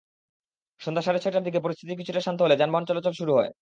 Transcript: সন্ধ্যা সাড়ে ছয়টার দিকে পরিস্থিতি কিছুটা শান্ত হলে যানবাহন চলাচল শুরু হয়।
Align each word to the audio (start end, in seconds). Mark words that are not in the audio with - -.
সন্ধ্যা 0.81 1.03
সাড়ে 1.05 1.19
ছয়টার 1.19 1.45
দিকে 1.47 1.59
পরিস্থিতি 1.61 1.93
কিছুটা 1.99 2.21
শান্ত 2.23 2.39
হলে 2.41 2.55
যানবাহন 2.57 2.85
চলাচল 2.89 3.13
শুরু 3.19 3.31
হয়। 3.37 3.51